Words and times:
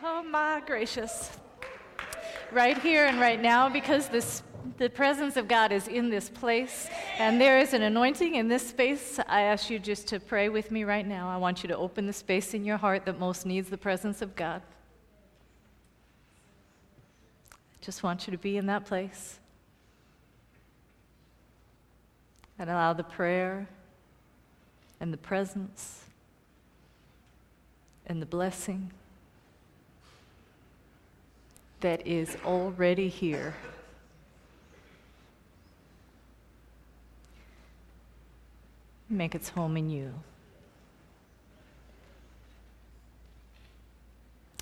Oh 0.00 0.22
my 0.22 0.62
gracious. 0.64 1.30
Right 2.52 2.78
here 2.78 3.06
and 3.06 3.18
right 3.18 3.40
now, 3.42 3.68
because 3.68 4.08
this, 4.08 4.44
the 4.76 4.88
presence 4.88 5.36
of 5.36 5.48
God 5.48 5.72
is 5.72 5.88
in 5.88 6.08
this 6.08 6.30
place 6.30 6.88
and 7.18 7.40
there 7.40 7.58
is 7.58 7.74
an 7.74 7.82
anointing 7.82 8.36
in 8.36 8.46
this 8.46 8.64
space, 8.64 9.18
I 9.26 9.42
ask 9.42 9.68
you 9.70 9.80
just 9.80 10.06
to 10.08 10.20
pray 10.20 10.50
with 10.50 10.70
me 10.70 10.84
right 10.84 11.04
now. 11.04 11.28
I 11.28 11.36
want 11.36 11.64
you 11.64 11.68
to 11.70 11.76
open 11.76 12.06
the 12.06 12.12
space 12.12 12.54
in 12.54 12.64
your 12.64 12.76
heart 12.76 13.06
that 13.06 13.18
most 13.18 13.44
needs 13.44 13.70
the 13.70 13.76
presence 13.76 14.22
of 14.22 14.36
God. 14.36 14.62
I 17.52 17.56
just 17.80 18.04
want 18.04 18.28
you 18.28 18.30
to 18.30 18.38
be 18.38 18.56
in 18.56 18.66
that 18.66 18.84
place 18.84 19.40
and 22.56 22.70
allow 22.70 22.92
the 22.92 23.02
prayer 23.02 23.68
and 25.00 25.12
the 25.12 25.18
presence 25.18 26.04
and 28.06 28.22
the 28.22 28.26
blessing 28.26 28.92
that 31.80 32.06
is 32.06 32.36
already 32.44 33.08
here. 33.08 33.54
Make 39.08 39.34
its 39.34 39.48
home 39.48 39.76
in 39.76 39.88
you. 39.88 40.12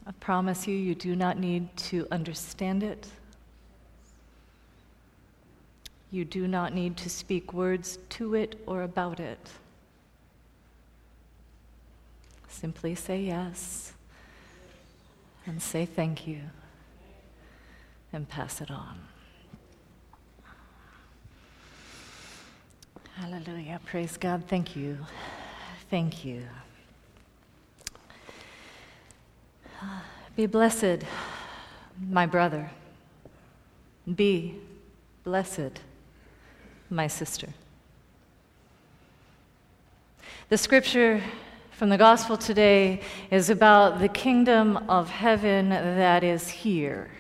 I 0.06 0.12
promise 0.20 0.68
you, 0.68 0.76
you 0.76 0.94
do 0.94 1.16
not 1.16 1.38
need 1.38 1.76
to 1.76 2.06
understand 2.12 2.84
it. 2.84 3.08
You 6.12 6.24
do 6.24 6.46
not 6.46 6.72
need 6.72 6.96
to 6.98 7.10
speak 7.10 7.52
words 7.52 7.98
to 8.10 8.36
it 8.36 8.60
or 8.66 8.82
about 8.82 9.18
it. 9.18 9.50
Simply 12.48 12.94
say 12.94 13.20
yes 13.20 13.92
and 15.44 15.60
say 15.60 15.84
thank 15.84 16.26
you 16.26 16.40
and 18.16 18.26
pass 18.26 18.62
it 18.62 18.70
on. 18.70 18.98
Hallelujah. 23.14 23.78
Praise 23.84 24.16
God. 24.16 24.44
Thank 24.48 24.74
you. 24.74 24.96
Thank 25.90 26.24
you. 26.24 26.42
Be 30.34 30.46
blessed, 30.46 31.04
my 32.08 32.24
brother. 32.24 32.70
Be 34.14 34.54
blessed, 35.22 35.80
my 36.88 37.08
sister. 37.08 37.48
The 40.48 40.56
scripture 40.56 41.22
from 41.70 41.90
the 41.90 41.98
gospel 41.98 42.38
today 42.38 43.02
is 43.30 43.50
about 43.50 43.98
the 43.98 44.08
kingdom 44.08 44.78
of 44.88 45.10
heaven 45.10 45.68
that 45.68 46.24
is 46.24 46.48
here. 46.48 47.10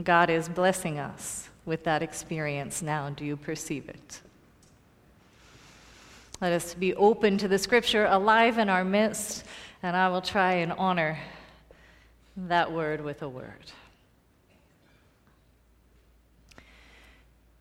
God 0.00 0.30
is 0.30 0.48
blessing 0.48 0.98
us 0.98 1.50
with 1.66 1.84
that 1.84 2.02
experience 2.02 2.80
now. 2.80 3.10
Do 3.10 3.24
you 3.24 3.36
perceive 3.36 3.88
it? 3.88 4.20
Let 6.40 6.52
us 6.52 6.74
be 6.74 6.94
open 6.94 7.38
to 7.38 7.46
the 7.46 7.58
scripture 7.58 8.06
alive 8.06 8.58
in 8.58 8.68
our 8.68 8.84
midst, 8.84 9.44
and 9.82 9.96
I 9.96 10.08
will 10.08 10.22
try 10.22 10.54
and 10.54 10.72
honor 10.72 11.18
that 12.36 12.72
word 12.72 13.02
with 13.02 13.22
a 13.22 13.28
word. 13.28 13.70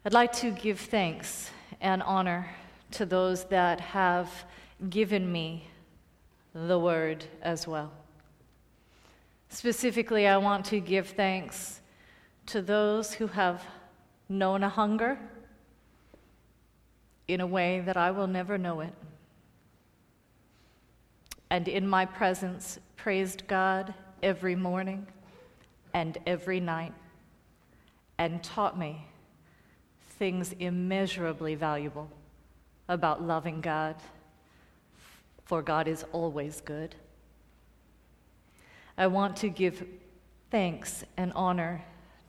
I'd 0.03 0.13
like 0.13 0.31
to 0.37 0.52
give 0.52 0.79
thanks 0.79 1.52
and 1.79 2.02
honor 2.02 2.49
to 2.91 3.05
those 3.05 3.43
that 3.45 3.79
have 3.79 4.29
given 4.89 5.31
me 5.31 5.67
the 6.55 6.79
word 6.79 7.25
as 7.41 7.67
well. 7.67 7.91
Specifically, 9.49 10.27
I 10.27 10.37
want 10.37 10.65
to 10.67 10.79
give 10.79 11.09
thanks 11.09 11.80
to 12.52 12.61
those 12.61 13.13
who 13.13 13.27
have 13.27 13.63
known 14.27 14.61
a 14.61 14.67
hunger 14.67 15.17
in 17.30 17.39
a 17.39 17.48
way 17.48 17.80
that 17.80 17.95
I 17.95 18.11
will 18.11 18.27
never 18.27 18.58
know 18.58 18.81
it. 18.81 18.93
And 21.49 21.70
in 21.70 21.87
my 21.87 22.05
presence, 22.05 22.77
praised 22.98 23.48
God 23.48 23.93
every 24.21 24.53
morning 24.53 25.08
and 25.93 26.17
every 26.27 26.59
night 26.59 26.93
and 28.17 28.43
taught 28.43 28.77
me 28.77 29.08
things 30.20 30.53
immeasurably 30.59 31.55
valuable 31.55 32.09
about 32.89 33.23
loving 33.23 33.61
God, 33.61 33.95
for 35.45 35.61
God 35.61 35.87
is 35.87 36.03
always 36.11 36.59
good. 36.59 36.95
I 38.97 39.08
want 39.08 39.37
to 39.37 39.47
give 39.47 39.87
thanks 40.49 41.05
and 41.15 41.31
honor 41.31 41.81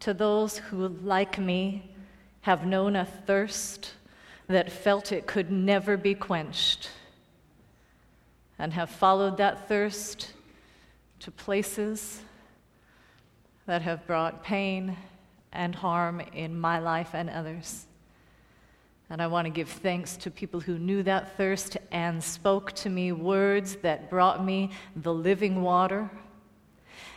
to 0.02 0.12
those 0.12 0.58
who, 0.58 0.88
like 0.88 1.38
me, 1.38 1.94
have 2.40 2.66
known 2.66 2.96
a 2.96 3.04
thirst 3.04 3.94
that 4.48 4.70
felt 4.70 5.12
it 5.12 5.28
could 5.28 5.50
never 5.50 5.96
be 5.96 6.12
quenched 6.12 6.90
and 8.58 8.72
have 8.72 8.91
followed 8.91 9.36
that 9.36 9.68
thirst 9.68 10.32
to 11.20 11.30
places 11.30 12.20
that 13.66 13.82
have 13.82 14.04
brought 14.06 14.42
pain 14.42 14.96
and 15.52 15.74
harm 15.74 16.20
in 16.32 16.58
my 16.58 16.80
life 16.80 17.10
and 17.14 17.30
others. 17.30 17.86
And 19.08 19.22
I 19.22 19.28
want 19.28 19.46
to 19.46 19.50
give 19.50 19.68
thanks 19.68 20.16
to 20.16 20.32
people 20.32 20.58
who 20.58 20.80
knew 20.80 21.04
that 21.04 21.36
thirst 21.36 21.76
and 21.92 22.22
spoke 22.22 22.72
to 22.72 22.91
me 22.91 23.12
words 23.12 23.76
that 23.82 24.10
brought 24.10 24.44
me 24.44 24.70
the 24.96 25.14
living 25.14 25.62
water, 25.62 26.10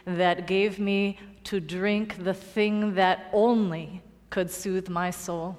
that 0.05 0.45
gave 0.45 0.77
me 0.77 1.17
to 1.45 1.59
drink 1.59 2.23
the 2.23 2.33
thing 2.33 2.95
that 2.95 3.29
only 3.33 4.01
could 4.29 4.51
soothe 4.51 4.89
my 4.89 5.09
soul. 5.09 5.57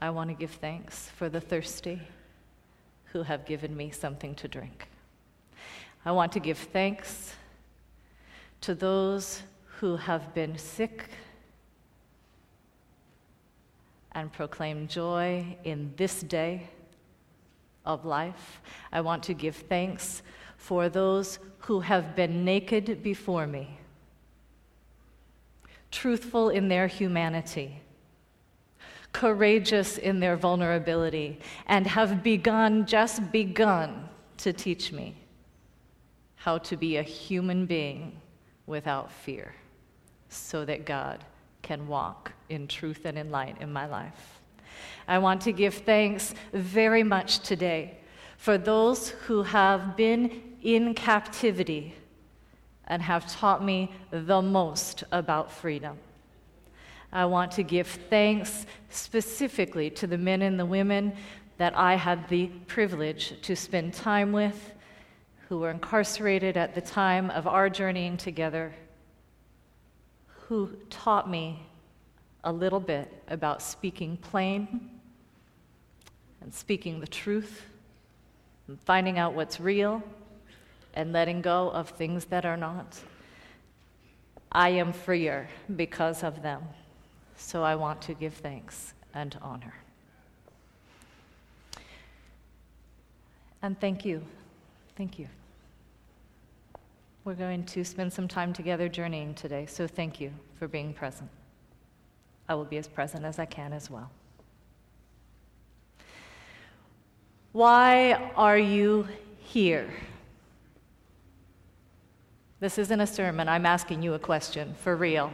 I 0.00 0.10
want 0.10 0.30
to 0.30 0.34
give 0.34 0.52
thanks 0.52 1.10
for 1.10 1.28
the 1.28 1.40
thirsty 1.40 2.00
who 3.12 3.22
have 3.22 3.44
given 3.44 3.76
me 3.76 3.90
something 3.90 4.34
to 4.36 4.48
drink. 4.48 4.88
I 6.04 6.12
want 6.12 6.32
to 6.32 6.40
give 6.40 6.56
thanks 6.56 7.34
to 8.62 8.74
those 8.74 9.42
who 9.78 9.96
have 9.96 10.32
been 10.34 10.56
sick 10.56 11.04
and 14.12 14.32
proclaim 14.32 14.86
joy 14.86 15.56
in 15.64 15.92
this 15.96 16.22
day 16.22 16.68
of 17.84 18.04
life. 18.04 18.60
I 18.92 19.00
want 19.00 19.22
to 19.24 19.34
give 19.34 19.56
thanks 19.56 20.22
for 20.56 20.88
those 20.88 21.38
who 21.58 21.80
have 21.80 22.14
been 22.14 22.44
naked 22.44 23.02
before 23.02 23.46
me, 23.46 23.78
truthful 25.90 26.50
in 26.50 26.68
their 26.68 26.86
humanity, 26.86 27.80
courageous 29.12 29.98
in 29.98 30.20
their 30.20 30.36
vulnerability, 30.36 31.38
and 31.66 31.86
have 31.86 32.22
begun, 32.22 32.86
just 32.86 33.32
begun, 33.32 34.08
to 34.38 34.52
teach 34.52 34.90
me 34.90 35.14
how 36.36 36.56
to 36.56 36.76
be 36.76 36.96
a 36.96 37.02
human 37.02 37.66
being 37.66 38.18
without 38.66 39.12
fear 39.12 39.54
so 40.30 40.64
that 40.64 40.86
God 40.86 41.22
can 41.60 41.86
walk 41.86 42.32
in 42.48 42.66
truth 42.66 43.04
and 43.04 43.18
in 43.18 43.30
light 43.30 43.56
in 43.60 43.70
my 43.70 43.86
life. 43.86 44.40
I 45.06 45.18
want 45.18 45.42
to 45.42 45.52
give 45.52 45.74
thanks 45.74 46.34
very 46.52 47.02
much 47.02 47.40
today 47.40 47.98
for 48.38 48.56
those 48.56 49.10
who 49.10 49.42
have 49.42 49.96
been 49.96 50.42
in 50.62 50.94
captivity 50.94 51.94
and 52.90 53.00
have 53.00 53.26
taught 53.32 53.64
me 53.64 53.90
the 54.10 54.42
most 54.42 55.04
about 55.12 55.50
freedom. 55.50 55.96
I 57.12 57.24
want 57.24 57.52
to 57.52 57.62
give 57.62 57.86
thanks 57.86 58.66
specifically 58.90 59.88
to 59.90 60.06
the 60.06 60.18
men 60.18 60.42
and 60.42 60.58
the 60.58 60.66
women 60.66 61.14
that 61.56 61.76
I 61.76 61.94
had 61.94 62.28
the 62.28 62.48
privilege 62.66 63.40
to 63.42 63.54
spend 63.54 63.94
time 63.94 64.32
with, 64.32 64.72
who 65.48 65.60
were 65.60 65.70
incarcerated 65.70 66.56
at 66.56 66.74
the 66.74 66.80
time 66.80 67.30
of 67.30 67.46
our 67.46 67.70
journeying 67.70 68.16
together 68.16 68.74
who 70.48 70.68
taught 70.90 71.30
me 71.30 71.64
a 72.42 72.52
little 72.52 72.80
bit 72.80 73.22
about 73.28 73.62
speaking 73.62 74.16
plain 74.16 74.90
and 76.40 76.52
speaking 76.52 76.98
the 76.98 77.06
truth 77.06 77.66
and 78.66 78.80
finding 78.80 79.16
out 79.16 79.34
what's 79.34 79.60
real 79.60 80.02
and 80.94 81.12
letting 81.12 81.40
go 81.40 81.70
of 81.70 81.90
things 81.90 82.24
that 82.26 82.44
are 82.44 82.56
not. 82.56 82.98
I 84.52 84.70
am 84.70 84.92
freer 84.92 85.48
because 85.76 86.22
of 86.22 86.42
them. 86.42 86.62
So 87.36 87.62
I 87.62 87.74
want 87.74 88.02
to 88.02 88.14
give 88.14 88.34
thanks 88.34 88.94
and 89.14 89.36
honor. 89.40 89.74
And 93.62 93.78
thank 93.80 94.04
you. 94.04 94.22
Thank 94.96 95.18
you. 95.18 95.28
We're 97.24 97.34
going 97.34 97.64
to 97.66 97.84
spend 97.84 98.12
some 98.12 98.26
time 98.26 98.52
together 98.52 98.88
journeying 98.88 99.34
today, 99.34 99.66
so 99.66 99.86
thank 99.86 100.20
you 100.20 100.32
for 100.58 100.66
being 100.66 100.94
present. 100.94 101.30
I 102.48 102.54
will 102.54 102.64
be 102.64 102.78
as 102.78 102.88
present 102.88 103.24
as 103.24 103.38
I 103.38 103.44
can 103.44 103.72
as 103.72 103.90
well. 103.90 104.10
Why 107.52 108.32
are 108.36 108.58
you 108.58 109.06
here? 109.38 109.90
This 112.60 112.76
isn't 112.76 113.00
a 113.00 113.06
sermon. 113.06 113.48
I'm 113.48 113.64
asking 113.64 114.02
you 114.02 114.12
a 114.12 114.18
question 114.18 114.74
for 114.82 114.94
real. 114.94 115.32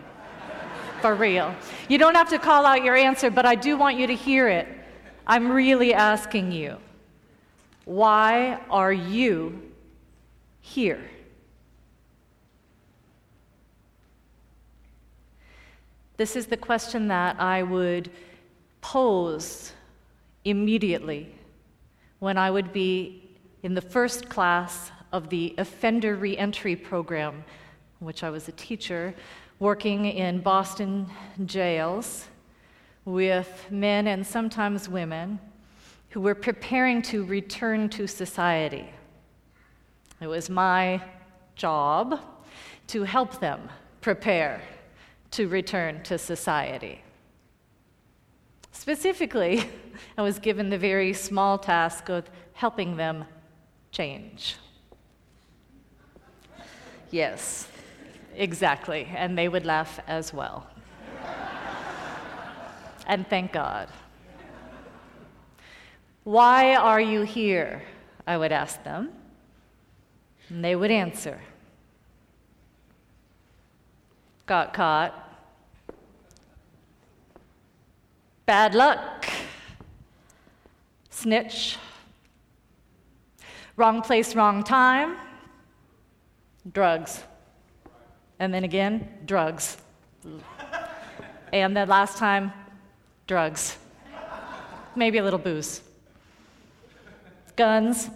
for 1.02 1.17
real. 1.17 1.52
You 1.88 1.99
don't 1.99 2.14
have 2.14 2.28
to 2.31 2.38
call 2.38 2.64
out 2.64 2.84
your 2.84 2.94
answer, 2.94 3.31
but 3.31 3.44
I 3.44 3.56
do 3.56 3.76
want 3.76 3.99
you 3.99 4.06
to 4.06 4.14
hear 4.14 4.49
it. 4.49 4.69
I'm 5.26 5.50
really 5.50 5.93
asking 5.93 6.52
you 6.52 6.76
why 7.84 8.61
are 8.69 8.93
you 8.93 9.61
here? 10.61 11.00
This 16.17 16.34
is 16.34 16.46
the 16.46 16.56
question 16.56 17.08
that 17.08 17.40
I 17.40 17.62
would 17.62 18.11
pose 18.81 19.73
immediately 20.44 21.32
when 22.19 22.38
I 22.38 22.50
would 22.50 22.73
be 22.73 23.23
in 23.62 23.75
the 23.75 23.81
first 23.81 24.28
class 24.28 24.90
of 25.16 25.30
the 25.30 25.54
offender 25.56 26.14
reentry 26.14 26.76
program, 26.76 27.42
which 28.00 28.22
I 28.22 28.30
was 28.30 28.48
a 28.48 28.52
teacher, 28.52 29.14
working 29.58 30.04
in 30.04 30.40
Boston 30.40 31.06
jails 31.46 32.26
with 33.06 33.66
men 33.70 34.08
and 34.08 34.26
sometimes 34.26 34.88
women 34.88 35.38
who 36.10 36.20
were 36.20 36.34
preparing 36.34 37.00
to 37.02 37.24
return 37.24 37.88
to 37.90 38.06
society. 38.06 38.88
It 40.20 40.26
was 40.26 40.50
my 40.50 41.00
job 41.54 42.20
to 42.88 43.02
help 43.04 43.40
them 43.40 43.68
prepare 44.02 44.60
to 45.32 45.48
return 45.48 46.02
to 46.04 46.18
society. 46.18 47.00
Specifically, 48.72 49.68
I 50.18 50.22
was 50.22 50.38
given 50.38 50.68
the 50.68 50.78
very 50.78 51.12
small 51.14 51.58
task 51.58 52.10
of 52.10 52.28
helping 52.52 52.96
them 52.96 53.24
change. 53.90 54.56
Yes, 57.16 57.66
exactly, 58.36 59.08
and 59.16 59.38
they 59.38 59.48
would 59.48 59.64
laugh 59.64 60.00
as 60.06 60.34
well. 60.34 60.66
and 63.06 63.26
thank 63.26 63.52
God. 63.52 63.88
Why 66.24 66.74
are 66.74 67.00
you 67.00 67.22
here? 67.22 67.82
I 68.26 68.36
would 68.36 68.52
ask 68.52 68.84
them. 68.84 69.14
And 70.50 70.62
they 70.62 70.76
would 70.76 70.90
answer. 70.90 71.40
Got 74.44 74.74
caught. 74.74 75.14
Bad 78.44 78.74
luck. 78.74 79.24
Snitch. 81.08 81.78
Wrong 83.76 84.02
place, 84.02 84.34
wrong 84.34 84.62
time. 84.62 85.16
Drugs. 86.72 87.22
And 88.38 88.52
then 88.52 88.64
again, 88.64 89.08
drugs. 89.24 89.76
and 91.52 91.76
then 91.76 91.88
last 91.88 92.18
time, 92.18 92.52
drugs. 93.26 93.76
Maybe 94.94 95.18
a 95.18 95.24
little 95.24 95.38
booze. 95.38 95.82
Guns. 97.56 98.10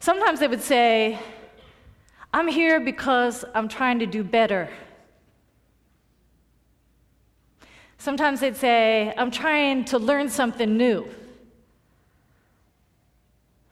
Sometimes 0.00 0.40
they 0.40 0.48
would 0.48 0.62
say, 0.62 1.18
I'm 2.32 2.48
here 2.48 2.80
because 2.80 3.44
I'm 3.54 3.68
trying 3.68 4.00
to 4.00 4.06
do 4.06 4.24
better. 4.24 4.68
Sometimes 7.98 8.40
they'd 8.40 8.56
say, 8.56 9.14
I'm 9.16 9.30
trying 9.30 9.84
to 9.86 9.98
learn 9.98 10.28
something 10.28 10.76
new. 10.76 11.08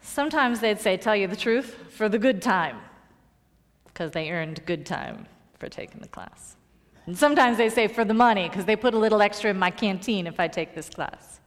Sometimes 0.02 0.60
they'd 0.60 0.80
say, 0.80 0.96
Tell 0.96 1.16
you 1.16 1.28
the 1.28 1.36
truth, 1.36 1.76
for 1.90 2.08
the 2.08 2.18
good 2.18 2.42
time, 2.42 2.76
because 3.86 4.10
they 4.10 4.30
earned 4.30 4.66
good 4.66 4.84
time 4.84 5.26
for 5.58 5.68
taking 5.68 6.00
the 6.00 6.08
class. 6.08 6.56
And 7.06 7.16
sometimes 7.16 7.56
they 7.56 7.68
say, 7.68 7.86
For 7.86 8.04
the 8.04 8.14
money, 8.14 8.48
because 8.48 8.64
they 8.64 8.76
put 8.76 8.94
a 8.94 8.98
little 8.98 9.22
extra 9.22 9.50
in 9.50 9.58
my 9.58 9.70
canteen 9.70 10.26
if 10.26 10.38
I 10.38 10.48
take 10.48 10.74
this 10.74 10.90
class. 10.90 11.40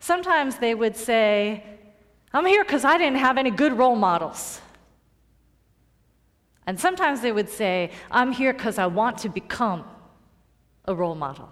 Sometimes 0.00 0.56
they 0.58 0.74
would 0.74 0.96
say, 0.96 1.62
I'm 2.32 2.46
here 2.46 2.64
because 2.64 2.84
I 2.84 2.98
didn't 2.98 3.18
have 3.18 3.38
any 3.38 3.50
good 3.50 3.72
role 3.72 3.96
models. 3.96 4.60
And 6.66 6.78
sometimes 6.78 7.20
they 7.20 7.32
would 7.32 7.48
say, 7.48 7.90
I'm 8.10 8.32
here 8.32 8.52
because 8.52 8.78
I 8.78 8.86
want 8.86 9.18
to 9.18 9.28
become 9.28 9.84
a 10.84 10.94
role 10.94 11.14
model. 11.14 11.48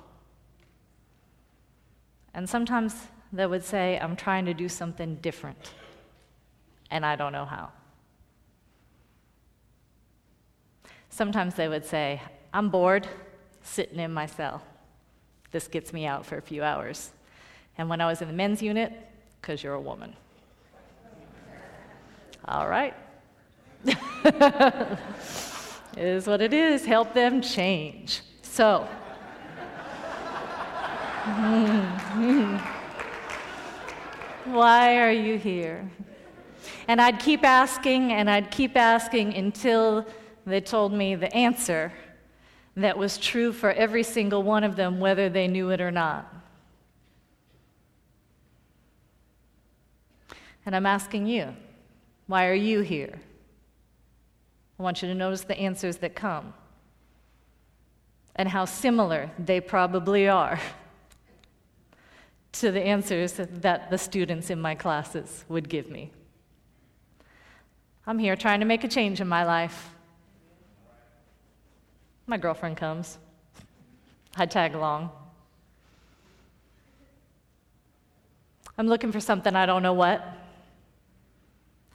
And 2.35 2.49
sometimes 2.49 2.95
they 3.33 3.47
would 3.47 3.65
say, 3.65 3.99
I'm 4.01 4.17
trying 4.17 4.47
to 4.47 4.55
do 4.55 4.69
something 4.69 5.17
different, 5.17 5.73
and 6.91 7.05
I 7.05 7.17
don't 7.17 7.33
know 7.33 7.45
how. 7.45 7.71
Sometimes 11.11 11.55
they 11.55 11.69
would 11.69 11.85
say, 11.85 12.21
I'm 12.53 12.69
bored 12.69 13.09
sitting 13.63 13.99
in 13.99 14.13
my 14.13 14.27
cell. 14.27 14.63
This 15.51 15.67
gets 15.69 15.93
me 15.93 16.07
out 16.07 16.27
for 16.27 16.37
a 16.37 16.43
few 16.43 16.63
hours. 16.63 17.11
And 17.79 17.89
when 17.89 18.01
I 18.01 18.07
was 18.07 18.21
in 18.23 18.29
the 18.29 18.35
men's 18.35 18.63
unit, 18.63 18.93
because 19.41 19.63
you're 19.63 19.75
a 19.75 19.81
woman. 19.81 20.15
All 22.47 22.69
right. 22.69 22.95
is 25.97 26.27
what 26.27 26.41
it 26.41 26.53
is. 26.53 26.85
Help 26.85 27.15
them 27.15 27.41
change. 27.41 28.23
So, 28.43 28.81
hmm, 31.25 31.81
hmm. 31.81 32.76
Why 34.47 34.99
are 35.01 35.11
you 35.11 35.39
here? 35.39 35.91
And 36.87 37.01
I'd 37.01 37.19
keep 37.19 37.45
asking 37.45 38.13
and 38.13 38.31
I'd 38.31 38.51
keep 38.53 38.77
asking 38.77 39.35
until 39.35 40.07
they 40.47 40.61
told 40.61 40.93
me 40.93 41.17
the 41.17 41.35
answer 41.35 41.93
that 42.77 42.97
was 42.97 43.19
true 43.19 43.53
for 43.53 43.73
every 43.73 44.05
single 44.05 44.45
one 44.45 44.63
of 44.63 44.77
them, 44.77 45.01
whether 45.01 45.29
they 45.29 45.49
knew 45.49 45.71
it 45.71 45.81
or 45.81 45.91
not. 45.91 46.33
And 50.65 50.77
I'm 50.77 50.87
asking 50.87 51.27
you, 51.27 51.55
why 52.29 52.47
are 52.47 52.55
you 52.55 52.83
here? 52.83 53.19
I 54.79 54.83
want 54.83 55.03
you 55.03 55.09
to 55.09 55.15
notice 55.15 55.43
the 55.43 55.59
answers 55.59 55.97
that 55.99 56.15
come 56.15 56.55
and 58.37 58.49
how 58.49 58.65
similar 58.65 59.31
they 59.39 59.61
probably 59.61 60.29
are. 60.29 60.61
to 62.61 62.71
the 62.71 62.81
answers 62.81 63.35
that 63.35 63.91
the 63.91 63.99
students 63.99 64.51
in 64.51 64.61
my 64.61 64.75
classes 64.75 65.45
would 65.49 65.69
give 65.69 65.91
me. 65.91 66.11
I'm 68.07 68.19
here 68.19 68.37
trying 68.37 68.61
to 68.61 68.67
make 68.67 68.85
a 68.85 68.89
change 68.89 69.21
in 69.21 69.29
my 69.29 69.45
life. 69.45 69.91
My 72.27 72.37
girlfriend 72.37 72.77
comes. 72.77 73.19
I 74.37 74.47
tag 74.47 74.75
along. 74.75 75.11
I'm 78.79 78.87
looking 78.87 79.13
for 79.13 79.21
something 79.21 79.55
I 79.57 79.67
don't 79.67 79.83
know 79.83 79.95
what. 79.95 80.25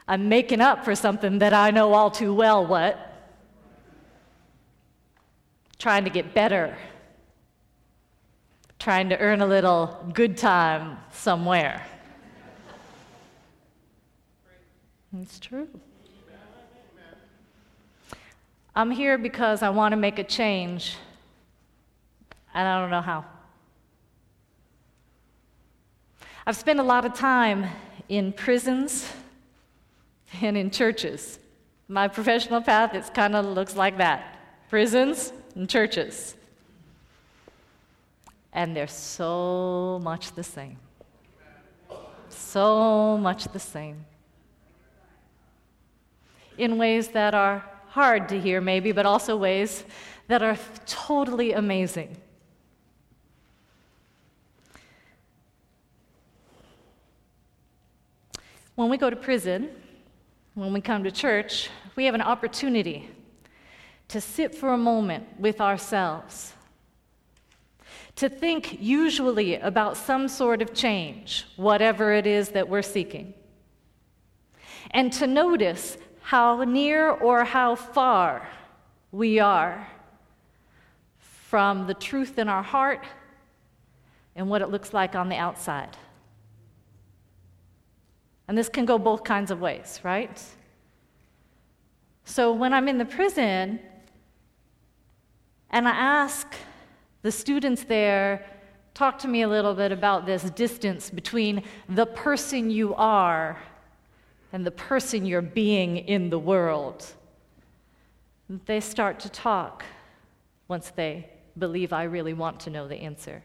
I'm 0.07 0.27
making 0.27 0.62
up 0.62 0.83
for 0.83 0.95
something 0.95 1.39
that 1.39 1.53
I 1.53 1.71
know 1.71 1.93
all 1.93 2.12
too 2.12 2.33
well 2.33 2.65
what. 2.65 2.97
Trying 5.77 6.03
to 6.03 6.09
get 6.09 6.33
better 6.33 6.75
trying 8.81 9.09
to 9.09 9.19
earn 9.19 9.41
a 9.41 9.45
little 9.45 9.95
good 10.11 10.35
time 10.35 10.97
somewhere. 11.11 11.85
It's 15.21 15.39
true. 15.39 15.67
I'm 18.75 18.89
here 18.89 19.19
because 19.19 19.61
I 19.61 19.69
want 19.69 19.91
to 19.91 19.97
make 19.97 20.17
a 20.17 20.23
change, 20.23 20.95
and 22.55 22.67
I 22.67 22.81
don't 22.81 22.89
know 22.89 23.01
how. 23.01 23.23
I've 26.47 26.57
spent 26.57 26.79
a 26.79 26.83
lot 26.83 27.05
of 27.05 27.13
time 27.13 27.67
in 28.09 28.33
prisons 28.33 29.07
and 30.41 30.57
in 30.57 30.71
churches. 30.71 31.38
My 31.88 32.07
professional 32.07 32.61
path, 32.61 32.95
it 32.95 33.13
kind 33.13 33.35
of 33.35 33.45
looks 33.45 33.75
like 33.75 34.00
that 34.00 34.39
prisons 34.69 35.33
and 35.53 35.69
churches 35.69 36.35
and 38.53 38.75
they're 38.75 38.88
so 38.88 40.00
much 40.03 40.34
the 40.34 40.43
same. 40.43 40.77
So 42.29 43.17
much 43.17 43.46
the 43.46 43.60
same. 43.60 44.05
In 46.58 46.77
ways 46.77 47.10
that 47.10 47.34
are 47.34 47.63
hard 47.88 48.29
to 48.29 48.39
hear, 48.39 48.62
maybe, 48.62 48.91
but 48.91 49.05
also 49.05 49.38
ways 49.38 49.84
that 50.27 50.41
are 50.41 50.58
totally 50.86 51.53
amazing. 51.53 52.17
When 58.75 58.89
we 58.89 58.98
go 58.98 59.10
to 59.10 59.15
prison, 59.15 59.70
when 60.53 60.74
we 60.74 60.81
come 60.81 61.03
to 61.03 61.12
church, 61.12 61.70
we 61.96 62.05
have 62.05 62.15
an 62.15 62.22
opportunity 62.22 63.10
to 64.08 64.20
sit 64.20 64.55
for 64.55 64.74
a 64.74 64.77
moment 64.77 65.25
with 65.39 65.62
ourselves 65.62 66.53
to 68.21 68.29
think 68.29 68.79
usually 68.79 69.55
about 69.55 69.97
some 69.97 70.27
sort 70.27 70.61
of 70.61 70.75
change, 70.75 71.47
whatever 71.55 72.13
it 72.13 72.27
is 72.27 72.49
that 72.49 72.69
we're 72.69 72.83
seeking. 72.83 73.33
and 74.91 75.11
to 75.11 75.25
notice 75.25 75.97
how 76.21 76.63
near 76.63 77.09
or 77.09 77.43
how 77.43 77.73
far 77.73 78.47
we 79.11 79.39
are 79.39 79.87
from 81.17 81.87
the 81.87 81.95
truth 81.95 82.37
in 82.37 82.47
our 82.47 82.61
heart 82.61 83.03
and 84.35 84.47
what 84.47 84.61
it 84.61 84.69
looks 84.69 84.93
like 84.93 85.15
on 85.15 85.27
the 85.27 85.35
outside. 85.35 85.97
And 88.47 88.55
this 88.55 88.69
can 88.69 88.85
go 88.85 88.99
both 88.99 89.23
kinds 89.23 89.49
of 89.49 89.61
ways, 89.61 89.99
right? 90.03 90.39
So 92.25 92.53
when 92.53 92.71
I'm 92.71 92.87
in 92.87 92.99
the 92.99 93.05
prison 93.05 93.79
and 95.71 95.87
I 95.87 95.91
ask 95.91 96.53
the 97.21 97.31
students 97.31 97.83
there, 97.83 98.45
talk 98.93 99.19
to 99.19 99.27
me 99.27 99.43
a 99.43 99.47
little 99.47 99.73
bit 99.73 99.91
about 99.91 100.25
this 100.25 100.43
distance 100.51 101.09
between 101.09 101.63
the 101.87 102.05
person 102.05 102.69
you 102.69 102.93
are 102.95 103.57
and 104.53 104.65
the 104.65 104.71
person 104.71 105.25
you're 105.25 105.41
being 105.41 105.97
in 105.97 106.29
the 106.29 106.39
world. 106.39 107.05
They 108.65 108.79
start 108.79 109.19
to 109.21 109.29
talk 109.29 109.83
once 110.67 110.91
they 110.91 111.29
believe 111.57 111.93
I 111.93 112.03
really 112.03 112.33
want 112.33 112.59
to 112.61 112.69
know 112.69 112.87
the 112.87 112.95
answer. 112.95 113.43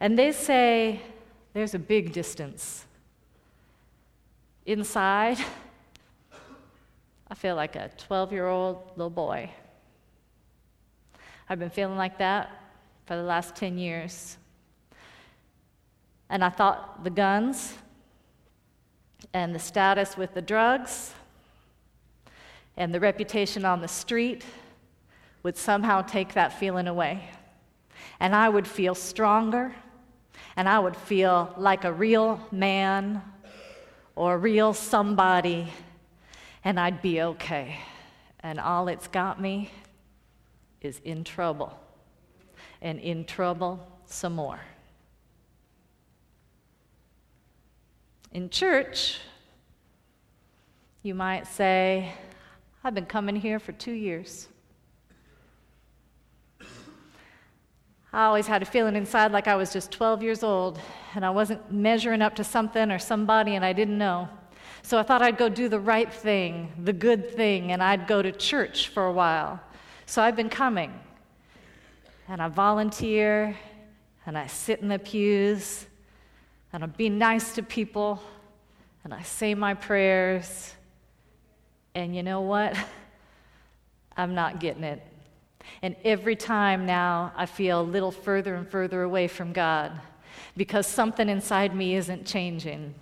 And 0.00 0.18
they 0.18 0.32
say, 0.32 1.00
There's 1.54 1.74
a 1.74 1.78
big 1.78 2.12
distance. 2.12 2.84
Inside, 4.66 5.38
I 7.30 7.34
feel 7.34 7.56
like 7.56 7.74
a 7.74 7.90
12 7.96 8.32
year 8.32 8.46
old 8.46 8.92
little 8.96 9.10
boy. 9.10 9.50
I've 11.50 11.58
been 11.58 11.70
feeling 11.70 11.96
like 11.96 12.18
that 12.18 12.50
for 13.06 13.16
the 13.16 13.22
last 13.22 13.56
10 13.56 13.78
years. 13.78 14.36
And 16.28 16.44
I 16.44 16.50
thought 16.50 17.04
the 17.04 17.10
guns 17.10 17.72
and 19.32 19.54
the 19.54 19.58
status 19.58 20.14
with 20.14 20.34
the 20.34 20.42
drugs 20.42 21.14
and 22.76 22.94
the 22.94 23.00
reputation 23.00 23.64
on 23.64 23.80
the 23.80 23.88
street 23.88 24.44
would 25.42 25.56
somehow 25.56 26.02
take 26.02 26.34
that 26.34 26.52
feeling 26.52 26.86
away. 26.86 27.30
And 28.20 28.34
I 28.34 28.50
would 28.50 28.66
feel 28.66 28.94
stronger, 28.94 29.74
and 30.54 30.68
I 30.68 30.78
would 30.78 30.96
feel 30.96 31.54
like 31.56 31.84
a 31.84 31.92
real 31.92 32.46
man 32.52 33.22
or 34.14 34.34
a 34.34 34.38
real 34.38 34.74
somebody, 34.74 35.72
and 36.62 36.78
I'd 36.78 37.00
be 37.00 37.22
okay. 37.22 37.78
And 38.40 38.60
all 38.60 38.88
it's 38.88 39.08
got 39.08 39.40
me 39.40 39.70
is 40.80 41.00
in 41.04 41.24
trouble, 41.24 41.78
and 42.80 42.98
in 43.00 43.24
trouble 43.24 43.86
some 44.06 44.34
more. 44.34 44.60
In 48.32 48.50
church, 48.50 49.18
you 51.02 51.14
might 51.14 51.46
say, 51.46 52.12
I've 52.84 52.94
been 52.94 53.06
coming 53.06 53.36
here 53.36 53.58
for 53.58 53.72
two 53.72 53.92
years. 53.92 54.48
I 58.12 58.24
always 58.24 58.46
had 58.46 58.62
a 58.62 58.64
feeling 58.64 58.96
inside 58.96 59.32
like 59.32 59.48
I 59.48 59.56
was 59.56 59.72
just 59.72 59.90
12 59.92 60.22
years 60.22 60.42
old 60.42 60.80
and 61.14 61.24
I 61.24 61.30
wasn't 61.30 61.70
measuring 61.70 62.22
up 62.22 62.34
to 62.36 62.44
something 62.44 62.90
or 62.90 62.98
somebody 62.98 63.54
and 63.54 63.64
I 63.64 63.72
didn't 63.72 63.98
know. 63.98 64.28
So 64.82 64.98
I 64.98 65.02
thought 65.02 65.20
I'd 65.20 65.36
go 65.36 65.48
do 65.48 65.68
the 65.68 65.80
right 65.80 66.12
thing, 66.12 66.72
the 66.84 66.92
good 66.92 67.34
thing, 67.34 67.72
and 67.72 67.82
I'd 67.82 68.06
go 68.06 68.22
to 68.22 68.32
church 68.32 68.88
for 68.88 69.06
a 69.06 69.12
while. 69.12 69.60
So 70.08 70.22
I've 70.22 70.36
been 70.36 70.48
coming. 70.48 70.90
And 72.28 72.40
I 72.40 72.48
volunteer 72.48 73.54
and 74.24 74.38
I 74.38 74.46
sit 74.46 74.80
in 74.80 74.88
the 74.88 74.98
pews 74.98 75.84
and 76.72 76.82
I 76.82 76.86
be 76.86 77.10
nice 77.10 77.54
to 77.56 77.62
people 77.62 78.22
and 79.04 79.12
I 79.12 79.20
say 79.20 79.54
my 79.54 79.74
prayers. 79.74 80.72
And 81.94 82.16
you 82.16 82.22
know 82.22 82.40
what? 82.40 82.74
I'm 84.16 84.34
not 84.34 84.60
getting 84.60 84.82
it. 84.82 85.02
And 85.82 85.94
every 86.06 86.36
time 86.36 86.86
now, 86.86 87.30
I 87.36 87.44
feel 87.44 87.82
a 87.82 87.82
little 87.82 88.10
further 88.10 88.54
and 88.54 88.66
further 88.66 89.02
away 89.02 89.28
from 89.28 89.52
God 89.52 89.92
because 90.56 90.86
something 90.86 91.28
inside 91.28 91.76
me 91.76 91.96
isn't 91.96 92.26
changing. 92.26 92.94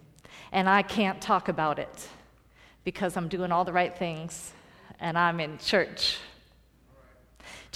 And 0.50 0.68
I 0.68 0.82
can't 0.82 1.22
talk 1.22 1.48
about 1.48 1.78
it 1.78 2.08
because 2.82 3.16
I'm 3.16 3.28
doing 3.28 3.52
all 3.52 3.64
the 3.64 3.72
right 3.72 3.96
things 3.96 4.52
and 4.98 5.16
I'm 5.16 5.38
in 5.38 5.58
church. 5.58 6.18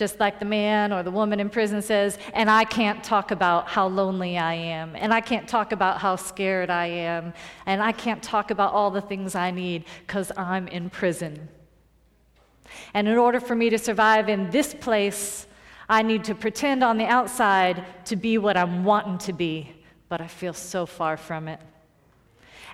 Just 0.01 0.19
like 0.19 0.39
the 0.39 0.47
man 0.47 0.95
or 0.95 1.03
the 1.03 1.11
woman 1.11 1.41
in 1.41 1.51
prison 1.51 1.83
says, 1.83 2.17
and 2.33 2.51
I 2.51 2.65
can't 2.65 3.05
talk 3.05 3.33
about 3.33 3.69
how 3.69 3.87
lonely 3.87 4.39
I 4.39 4.55
am, 4.55 4.97
and 4.97 5.13
I 5.13 5.21
can't 5.21 5.47
talk 5.47 5.73
about 5.73 5.99
how 5.99 6.17
scared 6.17 6.71
I 6.71 6.87
am, 6.87 7.35
and 7.67 7.83
I 7.83 7.93
can't 7.93 8.23
talk 8.23 8.51
about 8.51 8.73
all 8.73 8.91
the 8.91 9.03
things 9.03 9.35
I 9.35 9.51
need 9.51 9.85
because 10.07 10.33
I'm 10.39 10.69
in 10.69 10.89
prison. 10.89 11.51
And 12.95 13.09
in 13.09 13.19
order 13.19 13.41
for 13.41 13.55
me 13.55 13.69
to 13.69 13.77
survive 13.77 14.31
in 14.31 14.49
this 14.49 14.73
place, 14.73 15.47
I 15.87 16.01
need 16.01 16.25
to 16.25 16.35
pretend 16.35 16.83
on 16.83 16.97
the 16.97 17.05
outside 17.05 17.85
to 18.07 18.17
be 18.17 18.39
what 18.39 18.57
I'm 18.57 18.85
wanting 18.85 19.19
to 19.19 19.35
be, 19.35 19.71
but 20.09 20.23
I 20.23 20.29
feel 20.29 20.55
so 20.55 20.87
far 20.87 21.19
from 21.19 21.47
it. 21.47 21.61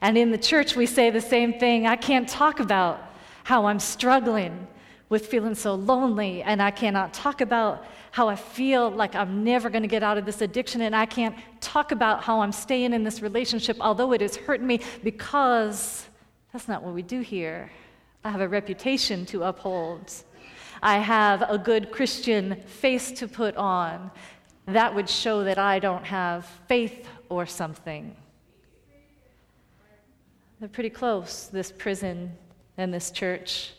And 0.01 0.17
in 0.17 0.31
the 0.31 0.39
church, 0.39 0.77
we 0.77 0.87
say 0.87 1.11
the 1.11 1.21
same 1.21 1.59
thing. 1.59 1.89
I 1.89 1.97
can't 1.97 2.29
talk 2.29 2.61
about 2.61 3.01
how 3.43 3.67
I'm 3.67 3.81
struggling 3.81 4.69
with 5.09 5.27
feeling 5.27 5.55
so 5.55 5.75
lonely, 5.75 6.43
and 6.43 6.61
I 6.61 6.71
cannot 6.71 7.15
talk 7.15 7.41
about 7.41 7.85
how 8.11 8.29
I 8.29 8.37
feel 8.37 8.91
like 8.91 9.15
I'm 9.15 9.45
never 9.45 9.71
going 9.71 9.83
to 9.83 9.89
get 9.89 10.03
out 10.03 10.19
of 10.19 10.27
this 10.27 10.41
addiction, 10.41 10.81
and 10.81 10.97
I 10.97 11.07
can't 11.07 11.37
talk 11.61 11.93
about 11.93 12.25
how 12.25 12.41
I'm 12.41 12.53
staying 12.53 12.93
in 12.93 13.05
this 13.05 13.23
relationship, 13.23 13.77
although 13.81 14.13
it 14.13 14.23
is 14.23 14.37
hurting 14.37 14.67
me, 14.67 14.81
because 15.05 16.07
that's 16.53 16.67
not 16.67 16.83
what 16.83 16.95
we 16.95 17.03
do 17.03 17.21
here. 17.21 17.71
I 18.25 18.31
have 18.31 18.41
a 18.41 18.49
reputation 18.49 19.27
to 19.27 19.45
uphold. 19.45 20.13
I 20.83 20.99
have 20.99 21.43
a 21.49 21.57
good 21.57 21.93
Christian 21.93 22.61
face 22.67 23.13
to 23.13 23.29
put 23.29 23.57
on. 23.57 24.11
That 24.67 24.93
would 24.93 25.09
show 25.09 25.45
that 25.45 25.59
I 25.59 25.79
don't 25.79 26.05
have 26.05 26.47
faith 26.67 27.07
or 27.29 27.47
something. 27.47 28.17
They're 30.59 30.69
pretty 30.69 30.91
close, 30.91 31.47
this 31.47 31.71
prison 31.71 32.33
and 32.77 32.93
this 32.93 33.13
church. 33.13 33.75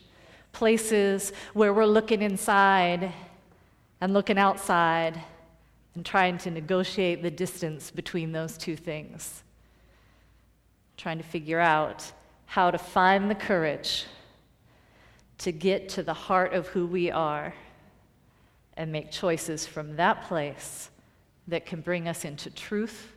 Places 0.57 1.33
where 1.53 1.71
we're 1.71 1.85
looking 1.85 2.23
inside 2.23 3.13
and 4.01 4.11
looking 4.11 4.39
outside 4.39 5.21
and 5.93 6.03
trying 6.03 6.39
to 6.39 6.49
negotiate 6.49 7.21
the 7.21 7.29
distance 7.29 7.91
between 7.91 8.31
those 8.31 8.57
two 8.57 8.75
things. 8.75 9.43
Trying 10.97 11.19
to 11.19 11.23
figure 11.23 11.59
out 11.59 12.11
how 12.47 12.71
to 12.71 12.79
find 12.79 13.29
the 13.29 13.35
courage 13.35 14.05
to 15.37 15.51
get 15.51 15.89
to 15.89 16.01
the 16.01 16.15
heart 16.15 16.55
of 16.55 16.65
who 16.69 16.87
we 16.87 17.11
are 17.11 17.53
and 18.77 18.91
make 18.91 19.11
choices 19.11 19.67
from 19.67 19.95
that 19.97 20.23
place 20.23 20.89
that 21.47 21.67
can 21.67 21.81
bring 21.81 22.07
us 22.07 22.25
into 22.25 22.49
truth, 22.49 23.13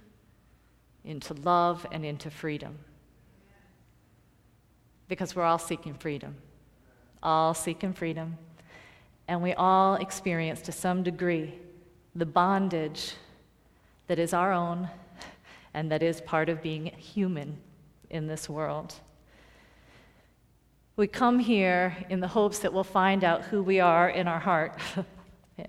into 1.06 1.32
love, 1.32 1.87
and 1.90 2.04
into 2.04 2.30
freedom. 2.30 2.78
Because 5.09 5.35
we're 5.35 5.44
all 5.44 5.59
seeking 5.59 5.94
freedom, 5.94 6.37
all 7.22 7.54
seeking 7.54 7.92
freedom. 7.92 8.36
And 9.28 9.42
we 9.42 9.52
all 9.54 9.94
experience 9.96 10.60
to 10.62 10.72
some 10.72 11.02
degree 11.02 11.54
the 12.14 12.26
bondage 12.26 13.14
that 14.08 14.18
is 14.18 14.34
our 14.34 14.52
own 14.52 14.88
and 15.74 15.90
that 15.92 16.02
is 16.02 16.20
part 16.20 16.48
of 16.48 16.62
being 16.62 16.86
human 16.86 17.56
in 18.10 18.26
this 18.26 18.48
world. 18.48 18.94
We 20.96 21.06
come 21.06 21.38
here 21.38 21.96
in 22.08 22.20
the 22.20 22.28
hopes 22.28 22.58
that 22.58 22.72
we'll 22.72 22.84
find 22.84 23.22
out 23.22 23.42
who 23.42 23.62
we 23.62 23.78
are 23.80 24.08
in 24.08 24.26
our 24.26 24.40
heart. 24.40 24.78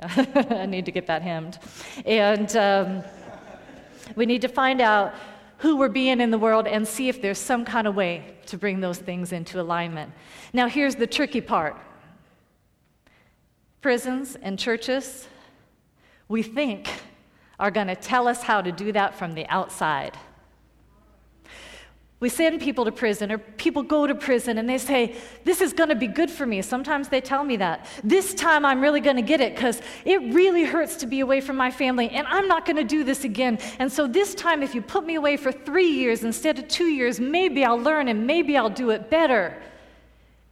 I 0.50 0.65
need 0.65 0.86
to 0.86 0.91
get 0.91 1.08
that 1.08 1.22
hemmed. 1.22 1.60
And 2.05 2.55
um, 2.55 3.03
we 4.15 4.25
need 4.25 4.41
to 4.41 4.48
find 4.48 4.81
out 4.81 5.13
who 5.58 5.77
we're 5.77 5.89
being 5.89 6.20
in 6.22 6.31
the 6.31 6.38
world 6.38 6.67
and 6.67 6.88
see 6.88 7.10
if 7.10 7.22
there's 7.22 7.38
some 7.38 7.65
kind 7.65 7.88
of 7.88 7.96
way 7.96 8.36
to 8.51 8.58
bring 8.58 8.79
those 8.79 9.00
things 9.00 9.31
into 9.31 9.60
alignment. 9.60 10.12
Now, 10.53 10.67
here's 10.67 10.96
the 10.96 11.08
tricky 11.08 11.41
part 11.41 11.75
prisons 13.81 14.38
and 14.41 14.60
churches, 14.60 15.27
we 16.27 16.43
think, 16.43 16.88
are 17.60 17.72
going 17.72 17.88
to 17.88 17.96
tell 17.96 18.27
us 18.27 18.43
how 18.43 18.62
to 18.62 18.72
do 18.72 18.91
that 18.91 19.15
from 19.15 19.34
the 19.34 19.48
outside. 19.48 20.15
We 22.22 22.30
send 22.30 22.62
people 22.62 22.86
to 22.86 22.92
prison, 22.92 23.32
or 23.32 23.40
people 23.40 23.82
go 23.82 24.06
to 24.06 24.13
prison 24.13 24.60
and 24.60 24.70
they 24.70 24.78
say, 24.78 25.16
This 25.44 25.60
is 25.60 25.74
going 25.74 25.90
to 25.90 25.96
be 25.96 26.06
good 26.06 26.30
for 26.30 26.46
me. 26.46 26.62
Sometimes 26.62 27.10
they 27.10 27.20
tell 27.20 27.44
me 27.44 27.58
that. 27.58 27.88
This 28.04 28.36
time 28.36 28.63
I'm 28.63 28.80
really 28.80 29.01
going 29.01 29.16
to 29.16 29.24
get 29.24 29.42
it 29.42 29.56
because 29.56 29.82
it 30.06 30.22
really 30.32 30.63
hurts 30.63 30.98
to 30.98 31.08
be 31.08 31.22
away 31.22 31.42
from 31.42 31.58
my 31.58 31.72
family, 31.72 32.10
and 32.10 32.28
I'm 32.28 32.48
not 32.48 32.68
going 32.68 32.75
to 32.75 32.84
do 32.84 33.04
this 33.04 33.24
again. 33.24 33.58
And 33.80 33.92
so 33.92 34.08
this 34.08 34.36
time, 34.36 34.62
if 34.62 34.75
you 34.75 34.84
put 34.84 35.04
me 35.04 35.16
away 35.16 35.36
for 35.36 35.51
three 35.51 35.90
years 35.90 36.24
instead 36.24 36.60
of 36.60 36.68
two 36.68 36.86
years, 36.86 37.20
maybe 37.20 37.66
I'll 37.66 37.82
learn 37.82 38.08
and 38.08 38.28
maybe 38.28 38.56
I'll 38.56 38.70
do 38.70 38.92
it 38.92 39.10
better. 39.10 39.60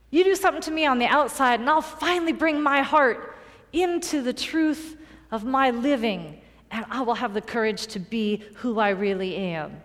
You 0.09 0.23
do 0.23 0.33
something 0.33 0.63
to 0.63 0.71
me 0.71 0.87
on 0.87 0.97
the 0.97 1.05
outside, 1.05 1.59
and 1.59 1.69
I'll 1.69 1.83
finally 1.83 2.33
bring 2.33 2.59
my 2.59 2.81
heart 2.81 3.37
into 3.73 4.23
the 4.23 4.33
truth 4.33 4.97
of 5.29 5.45
my 5.45 5.69
living, 5.69 6.41
and 6.71 6.83
I 6.89 7.01
will 7.01 7.13
have 7.13 7.35
the 7.35 7.41
courage 7.41 7.85
to 7.87 7.99
be 7.99 8.43
who 8.55 8.79
I 8.79 8.89
really 8.89 9.35
am. 9.35 9.79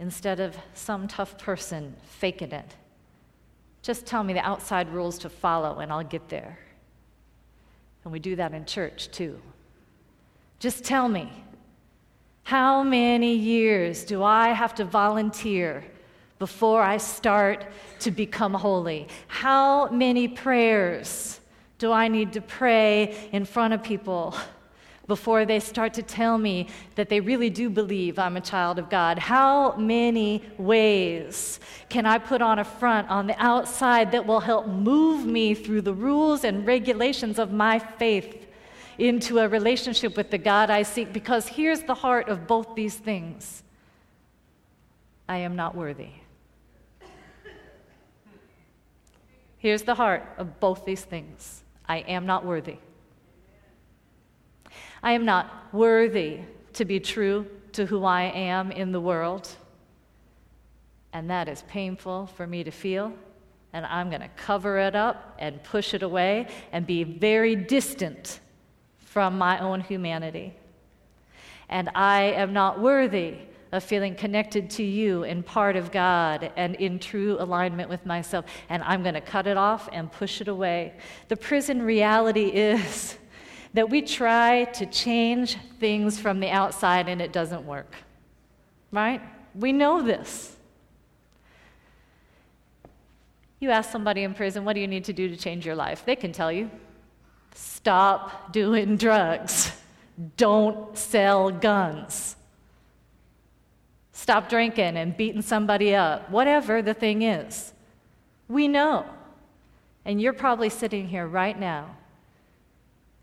Instead 0.00 0.40
of 0.40 0.56
some 0.74 1.06
tough 1.06 1.38
person 1.38 1.94
faking 2.02 2.50
it. 2.50 2.74
Just 3.82 4.06
tell 4.06 4.24
me 4.24 4.32
the 4.32 4.40
outside 4.40 4.88
rules 4.92 5.18
to 5.18 5.28
follow 5.28 5.78
and 5.78 5.92
I'll 5.92 6.02
get 6.02 6.28
there. 6.28 6.58
And 8.02 8.12
we 8.12 8.18
do 8.18 8.34
that 8.36 8.52
in 8.54 8.64
church 8.64 9.10
too. 9.10 9.38
Just 10.58 10.84
tell 10.84 11.06
me, 11.06 11.30
how 12.42 12.82
many 12.82 13.34
years 13.34 14.04
do 14.04 14.22
I 14.22 14.48
have 14.48 14.74
to 14.76 14.84
volunteer 14.84 15.84
before 16.38 16.82
I 16.82 16.96
start 16.96 17.66
to 18.00 18.10
become 18.10 18.54
holy? 18.54 19.06
How 19.28 19.90
many 19.90 20.28
prayers 20.28 21.40
do 21.78 21.92
I 21.92 22.08
need 22.08 22.32
to 22.32 22.40
pray 22.40 23.28
in 23.32 23.44
front 23.44 23.74
of 23.74 23.82
people? 23.82 24.34
Before 25.10 25.44
they 25.44 25.58
start 25.58 25.92
to 25.92 26.04
tell 26.04 26.38
me 26.38 26.68
that 26.94 27.08
they 27.08 27.18
really 27.18 27.50
do 27.50 27.68
believe 27.68 28.16
I'm 28.16 28.36
a 28.36 28.40
child 28.40 28.78
of 28.78 28.88
God? 28.88 29.18
How 29.18 29.74
many 29.74 30.40
ways 30.56 31.58
can 31.88 32.06
I 32.06 32.18
put 32.18 32.40
on 32.40 32.60
a 32.60 32.64
front 32.64 33.10
on 33.10 33.26
the 33.26 33.34
outside 33.42 34.12
that 34.12 34.24
will 34.24 34.38
help 34.38 34.68
move 34.68 35.26
me 35.26 35.52
through 35.54 35.80
the 35.80 35.92
rules 35.92 36.44
and 36.44 36.64
regulations 36.64 37.40
of 37.40 37.52
my 37.52 37.80
faith 37.80 38.46
into 38.98 39.40
a 39.40 39.48
relationship 39.48 40.16
with 40.16 40.30
the 40.30 40.38
God 40.38 40.70
I 40.70 40.84
seek? 40.84 41.12
Because 41.12 41.48
here's 41.48 41.82
the 41.82 41.94
heart 41.94 42.28
of 42.28 42.46
both 42.46 42.76
these 42.76 42.94
things 42.94 43.64
I 45.28 45.38
am 45.38 45.56
not 45.56 45.74
worthy. 45.74 46.12
Here's 49.58 49.82
the 49.82 49.96
heart 49.96 50.22
of 50.38 50.60
both 50.60 50.84
these 50.84 51.02
things 51.02 51.64
I 51.88 51.98
am 51.98 52.26
not 52.26 52.46
worthy. 52.46 52.76
I 55.02 55.12
am 55.12 55.24
not 55.24 55.72
worthy 55.72 56.40
to 56.74 56.84
be 56.84 57.00
true 57.00 57.46
to 57.72 57.86
who 57.86 58.04
I 58.04 58.22
am 58.22 58.70
in 58.70 58.92
the 58.92 59.00
world. 59.00 59.48
And 61.12 61.30
that 61.30 61.48
is 61.48 61.62
painful 61.68 62.26
for 62.26 62.46
me 62.46 62.64
to 62.64 62.70
feel. 62.70 63.12
And 63.72 63.86
I'm 63.86 64.08
going 64.10 64.20
to 64.20 64.30
cover 64.36 64.78
it 64.78 64.96
up 64.96 65.36
and 65.38 65.62
push 65.62 65.94
it 65.94 66.02
away 66.02 66.48
and 66.72 66.86
be 66.86 67.04
very 67.04 67.54
distant 67.54 68.40
from 68.98 69.38
my 69.38 69.58
own 69.58 69.80
humanity. 69.80 70.54
And 71.68 71.88
I 71.94 72.22
am 72.22 72.52
not 72.52 72.80
worthy 72.80 73.36
of 73.72 73.84
feeling 73.84 74.16
connected 74.16 74.68
to 74.68 74.82
you 74.82 75.22
and 75.22 75.46
part 75.46 75.76
of 75.76 75.92
God 75.92 76.50
and 76.56 76.74
in 76.76 76.98
true 76.98 77.36
alignment 77.38 77.88
with 77.88 78.04
myself. 78.04 78.44
And 78.68 78.82
I'm 78.82 79.02
going 79.02 79.14
to 79.14 79.20
cut 79.20 79.46
it 79.46 79.56
off 79.56 79.88
and 79.92 80.10
push 80.10 80.40
it 80.40 80.48
away. 80.48 80.94
The 81.28 81.36
prison 81.36 81.82
reality 81.82 82.46
is 82.48 83.16
that 83.74 83.88
we 83.88 84.02
try 84.02 84.64
to 84.64 84.86
change 84.86 85.56
things 85.78 86.18
from 86.18 86.40
the 86.40 86.50
outside 86.50 87.08
and 87.08 87.22
it 87.22 87.32
doesn't 87.32 87.64
work. 87.64 87.94
Right? 88.90 89.22
We 89.54 89.72
know 89.72 90.02
this. 90.02 90.56
You 93.60 93.70
ask 93.70 93.90
somebody 93.92 94.22
in 94.22 94.34
prison, 94.34 94.64
what 94.64 94.72
do 94.72 94.80
you 94.80 94.88
need 94.88 95.04
to 95.04 95.12
do 95.12 95.28
to 95.28 95.36
change 95.36 95.66
your 95.66 95.74
life? 95.74 96.04
They 96.04 96.16
can 96.16 96.32
tell 96.32 96.50
you 96.50 96.70
stop 97.54 98.52
doing 98.52 98.96
drugs, 98.96 99.72
don't 100.36 100.96
sell 100.96 101.50
guns, 101.50 102.36
stop 104.12 104.48
drinking 104.48 104.96
and 104.96 105.16
beating 105.16 105.42
somebody 105.42 105.94
up, 105.94 106.30
whatever 106.30 106.82
the 106.82 106.94
thing 106.94 107.22
is. 107.22 107.72
We 108.48 108.66
know. 108.66 109.06
And 110.04 110.20
you're 110.20 110.32
probably 110.32 110.70
sitting 110.70 111.06
here 111.06 111.26
right 111.26 111.58
now 111.58 111.96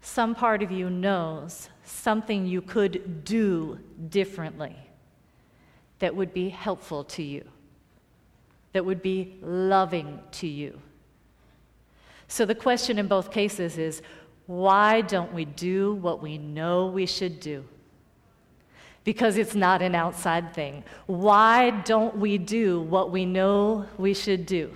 some 0.07 0.33
part 0.33 0.63
of 0.63 0.71
you 0.71 0.89
knows 0.89 1.69
something 1.83 2.47
you 2.47 2.61
could 2.61 3.25
do 3.25 3.77
differently 4.09 4.75
that 5.99 6.15
would 6.15 6.33
be 6.33 6.47
helpful 6.47 7.03
to 7.03 7.21
you, 7.21 7.43
that 8.71 8.85
would 8.85 9.01
be 9.01 9.37
loving 9.41 10.17
to 10.31 10.47
you. 10.47 10.79
So 12.29 12.45
the 12.45 12.55
question 12.55 12.97
in 12.97 13.07
both 13.07 13.31
cases 13.31 13.77
is 13.77 14.01
why 14.45 15.01
don't 15.01 15.33
we 15.33 15.43
do 15.43 15.95
what 15.95 16.21
we 16.21 16.37
know 16.37 16.87
we 16.87 17.05
should 17.05 17.41
do? 17.41 17.65
Because 19.03 19.35
it's 19.37 19.55
not 19.55 19.81
an 19.81 19.93
outside 19.93 20.53
thing. 20.53 20.85
Why 21.07 21.69
don't 21.69 22.15
we 22.15 22.37
do 22.37 22.79
what 22.79 23.11
we 23.11 23.25
know 23.25 23.85
we 23.97 24.13
should 24.13 24.45
do? 24.45 24.73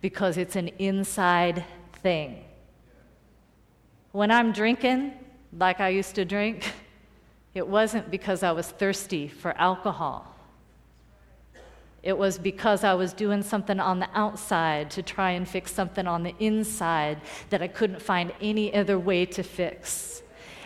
Because 0.00 0.38
it's 0.38 0.54
an 0.54 0.68
inside 0.78 1.64
thing. 2.02 2.44
When 4.12 4.30
I'm 4.30 4.52
drinking, 4.52 5.12
like 5.52 5.80
I 5.80 5.88
used 5.88 6.14
to 6.14 6.24
drink, 6.24 6.72
it 7.54 7.66
wasn't 7.66 8.10
because 8.10 8.42
I 8.42 8.52
was 8.52 8.68
thirsty 8.68 9.28
for 9.28 9.52
alcohol. 9.58 10.34
It 12.02 12.16
was 12.16 12.38
because 12.38 12.84
I 12.84 12.94
was 12.94 13.12
doing 13.12 13.42
something 13.42 13.78
on 13.78 13.98
the 13.98 14.08
outside 14.14 14.90
to 14.92 15.02
try 15.02 15.32
and 15.32 15.46
fix 15.46 15.72
something 15.72 16.06
on 16.06 16.22
the 16.22 16.34
inside 16.38 17.20
that 17.50 17.60
I 17.60 17.68
couldn't 17.68 18.00
find 18.00 18.32
any 18.40 18.74
other 18.74 18.98
way 18.98 19.26
to 19.26 19.42
fix. 19.42 20.22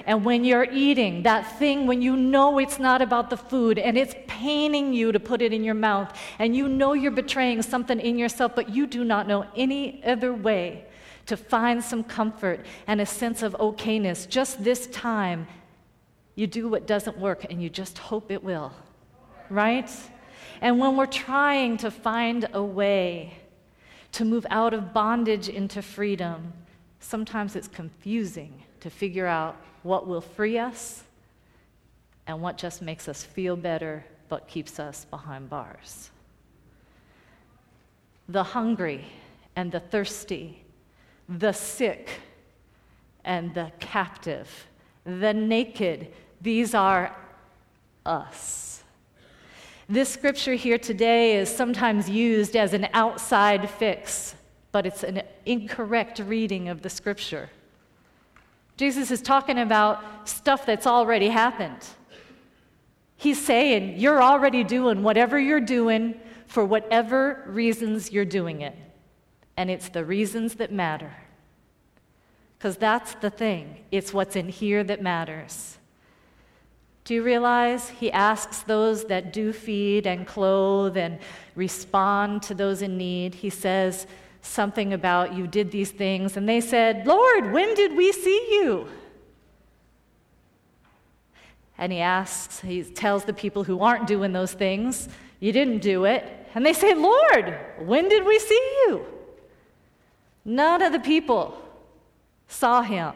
And 0.07 0.25
when 0.25 0.45
you're 0.45 0.69
eating 0.71 1.23
that 1.23 1.59
thing, 1.59 1.87
when 1.87 2.03
you 2.03 2.17
know 2.17 2.59
it's 2.59 2.79
not 2.79 3.03
about 3.03 3.31
the 3.31 3.37
food 3.37 3.79
and 3.79 3.97
it's 3.97 4.15
paining 4.27 4.93
you 4.93 5.11
to 5.11 5.19
put 5.19 5.43
it 5.43 5.53
in 5.53 5.65
your 5.65 5.75
mouth, 5.75 6.17
and 6.39 6.55
you 6.55 6.69
know 6.69 6.93
you're 6.93 7.11
betraying 7.11 7.63
something 7.63 7.99
in 7.99 8.19
yourself, 8.19 8.55
but 8.55 8.69
you 8.69 8.87
do 8.87 9.03
not 9.03 9.27
know 9.27 9.47
any 9.57 10.03
other 10.05 10.33
way 10.33 10.85
to 11.27 11.37
find 11.37 11.83
some 11.83 12.03
comfort 12.05 12.65
and 12.87 13.01
a 13.01 13.07
sense 13.07 13.43
of 13.43 13.55
okayness. 13.55 14.29
Just 14.29 14.63
this 14.63 14.87
time, 14.89 15.47
you 16.35 16.47
do 16.47 16.69
what 16.69 16.87
doesn't 16.87 17.19
work 17.19 17.47
and 17.51 17.63
you 17.63 17.69
just 17.69 17.99
hope 17.99 18.31
it 18.31 18.43
will, 18.43 18.73
right? 19.51 19.91
And 20.61 20.79
when 20.79 20.97
we're 20.97 21.07
trying 21.07 21.77
to 21.79 21.91
find 21.91 22.49
a 22.53 22.63
way 22.63 23.35
to 24.13 24.25
move 24.25 24.47
out 24.51 24.75
of 24.75 24.93
bondage 24.93 25.49
into 25.49 25.83
freedom, 25.83 26.53
sometimes 27.01 27.57
it's 27.57 27.69
confusing 27.69 28.63
to 28.81 28.91
figure 28.91 29.27
out 29.27 29.57
what 29.83 30.07
will 30.07 30.21
free 30.21 30.59
us 30.59 31.03
and 32.27 32.41
what 32.41 32.57
just 32.57 32.83
makes 32.83 33.09
us 33.09 33.23
feel 33.23 33.57
better 33.57 34.05
but 34.29 34.49
keeps 34.49 34.79
us 34.79 35.05
behind 35.07 35.51
bars. 35.51 36.11
The 38.29 38.43
hungry 38.43 39.05
and 39.57 39.71
the 39.71 39.81
thirsty 39.81 40.62
the 41.29 41.53
sick 41.53 42.11
and 43.25 43.55
the 43.55 43.73
captive, 43.81 44.49
the 45.05 45.33
naked. 45.33 46.09
These 46.41 46.75
are 46.75 47.17
us. 48.05 48.83
This 49.89 50.09
scripture 50.09 50.55
here 50.55 50.79
today 50.79 51.37
is 51.37 51.55
sometimes 51.55 52.09
used 52.09 52.57
as 52.57 52.73
an 52.73 52.89
outside 52.95 53.69
fix, 53.69 54.35
but 54.71 54.87
it's 54.87 55.03
an 55.03 55.23
incorrect 55.45 56.19
reading 56.19 56.69
of 56.69 56.83
the 56.83 56.91
scripture. 56.91 57.51
Jesus 58.77 59.11
is 59.11 59.21
talking 59.21 59.59
about 59.59 60.29
stuff 60.29 60.65
that's 60.65 60.87
already 60.87 61.29
happened. 61.29 61.87
He's 63.17 63.41
saying, 63.41 64.01
You're 64.01 64.23
already 64.23 64.65
doing 64.65 65.03
whatever 65.03 65.39
you're 65.39 65.61
doing 65.61 66.19
for 66.47 66.65
whatever 66.65 67.45
reasons 67.47 68.11
you're 68.11 68.25
doing 68.25 68.63
it 68.63 68.77
and 69.57 69.71
it's 69.71 69.89
the 69.89 70.05
reasons 70.05 70.55
that 70.57 70.73
matter. 70.73 71.13
Because 72.59 72.77
that's 72.77 73.15
the 73.17 73.31
thing, 73.31 73.85
it's 73.91 74.13
what's 74.13 74.37
in 74.37 74.49
here 74.49 74.85
that 74.85 75.03
matters. 75.03 75.79
Do 77.05 77.15
you 77.15 77.25
realize 77.25 77.89
he 77.89 78.13
asks 78.13 78.61
those 78.61 79.07
that 79.07 79.33
do 79.33 79.53
feed 79.53 80.07
and 80.07 80.25
clothe 80.25 80.97
and 80.97 81.19
respond 81.57 82.43
to 82.45 82.55
those 82.55 82.81
in 82.81 82.97
need? 82.97 83.35
He 83.35 83.51
says 83.51 84.07
something 84.41 84.93
about, 84.93 85.35
You 85.35 85.49
did 85.49 85.73
these 85.73 85.91
things. 85.91 86.37
And 86.37 86.49
they 86.49 86.61
said, 86.61 87.07
Lord, 87.07 87.53
when 87.53 87.75
did 87.75 87.97
we 87.97 88.13
see 88.13 88.49
you? 88.51 88.87
And 91.77 91.91
he 91.93 91.99
asks, 91.99 92.61
he 92.61 92.85
tells 92.85 93.25
the 93.25 93.33
people 93.33 93.65
who 93.65 93.81
aren't 93.81 94.07
doing 94.07 94.33
those 94.33 94.53
things, 94.53 95.09
You 95.41 95.51
didn't 95.51 95.79
do 95.79 96.05
it. 96.05 96.25
And 96.55 96.65
they 96.65 96.73
say, 96.73 96.95
Lord, 96.95 97.59
when 97.81 98.09
did 98.09 98.25
we 98.25 98.39
see 98.39 98.85
you? 98.87 99.05
None 100.45 100.83
of 100.83 100.93
the 100.93 101.01
people 101.01 101.57
saw 102.49 102.83
him. 102.83 103.13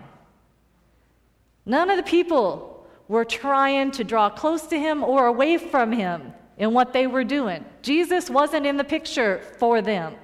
None 1.65 1.91
of 1.91 1.97
the 1.97 2.03
people 2.03 2.87
were 3.09 3.25
trying 3.25 3.91
to 3.93 4.05
draw 4.05 4.31
close 4.31 4.67
to 4.69 4.79
him 4.79 5.03
or 5.03 5.27
away 5.27 5.59
from 5.59 5.93
him 5.93 6.33
in 6.59 6.73
what 6.73 6.93
they 6.93 7.07
were 7.07 7.25
doing. 7.25 7.65
Jesus 7.83 8.31
wasn't 8.31 8.67
in 8.67 8.77
the 8.77 8.85
picture 8.85 9.43
for 9.59 9.83
them. 9.83 10.15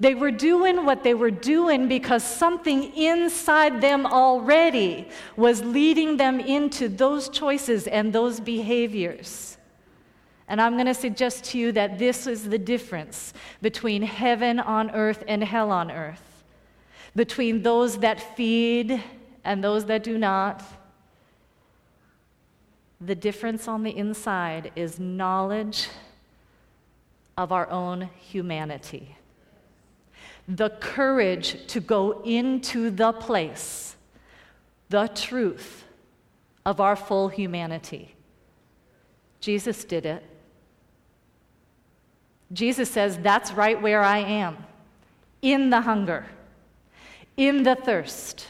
They 0.00 0.14
were 0.14 0.30
doing 0.30 0.84
what 0.86 1.02
they 1.02 1.14
were 1.14 1.32
doing 1.32 1.88
because 1.88 2.22
something 2.22 2.94
inside 2.96 3.80
them 3.80 4.06
already 4.06 5.08
was 5.36 5.62
leading 5.64 6.16
them 6.16 6.38
into 6.38 6.88
those 6.88 7.28
choices 7.28 7.88
and 7.88 8.12
those 8.12 8.38
behaviors. 8.38 9.57
And 10.48 10.62
I'm 10.62 10.74
going 10.74 10.86
to 10.86 10.94
suggest 10.94 11.44
to 11.44 11.58
you 11.58 11.72
that 11.72 11.98
this 11.98 12.26
is 12.26 12.48
the 12.48 12.58
difference 12.58 13.34
between 13.60 14.02
heaven 14.02 14.58
on 14.58 14.90
earth 14.92 15.22
and 15.28 15.44
hell 15.44 15.70
on 15.70 15.90
earth, 15.90 16.42
between 17.14 17.62
those 17.62 17.98
that 17.98 18.36
feed 18.36 19.02
and 19.44 19.62
those 19.62 19.84
that 19.84 20.02
do 20.02 20.16
not. 20.16 20.62
The 23.00 23.14
difference 23.14 23.68
on 23.68 23.82
the 23.82 23.94
inside 23.96 24.72
is 24.74 24.98
knowledge 24.98 25.88
of 27.36 27.52
our 27.52 27.70
own 27.70 28.08
humanity. 28.18 29.16
The 30.48 30.70
courage 30.70 31.66
to 31.68 31.80
go 31.80 32.22
into 32.24 32.90
the 32.90 33.12
place, 33.12 33.96
the 34.88 35.08
truth 35.08 35.84
of 36.64 36.80
our 36.80 36.96
full 36.96 37.28
humanity. 37.28 38.14
Jesus 39.40 39.84
did 39.84 40.06
it. 40.06 40.24
Jesus 42.52 42.90
says, 42.90 43.18
That's 43.18 43.52
right 43.52 43.80
where 43.80 44.02
I 44.02 44.18
am 44.18 44.56
in 45.42 45.70
the 45.70 45.80
hunger, 45.80 46.26
in 47.36 47.62
the 47.62 47.74
thirst, 47.74 48.46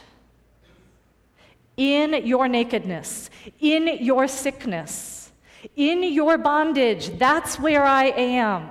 in 1.76 2.26
your 2.26 2.48
nakedness, 2.48 3.30
in 3.60 3.98
your 4.04 4.28
sickness, 4.28 5.32
in 5.76 6.02
your 6.02 6.38
bondage. 6.38 7.18
That's 7.18 7.58
where 7.58 7.84
I 7.84 8.06
am. 8.06 8.70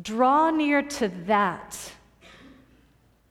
Draw 0.00 0.50
near 0.50 0.82
to 0.82 1.08
that. 1.26 1.78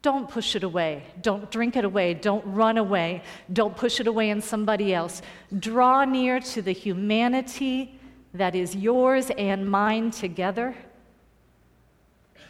Don't 0.01 0.27
push 0.27 0.55
it 0.55 0.63
away. 0.63 1.03
Don't 1.21 1.51
drink 1.51 1.75
it 1.75 1.85
away. 1.85 2.15
Don't 2.15 2.43
run 2.45 2.77
away. 2.77 3.21
Don't 3.53 3.75
push 3.75 3.99
it 3.99 4.07
away 4.07 4.31
in 4.31 4.41
somebody 4.41 4.93
else. 4.93 5.21
Draw 5.59 6.05
near 6.05 6.39
to 6.39 6.61
the 6.61 6.71
humanity 6.71 7.99
that 8.33 8.55
is 8.55 8.75
yours 8.75 9.29
and 9.37 9.69
mine 9.69 10.11
together 10.11 10.75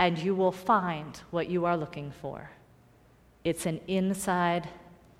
and 0.01 0.17
you 0.17 0.33
will 0.33 0.51
find 0.51 1.21
what 1.29 1.47
you 1.47 1.65
are 1.65 1.77
looking 1.77 2.11
for. 2.11 2.49
It's 3.43 3.65
an 3.65 3.79
inside 3.87 4.67